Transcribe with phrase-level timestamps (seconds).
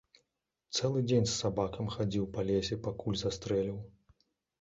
[0.77, 3.77] Цэлы дзень з сабакам хадзіў па лесе, пакуль застрэліў.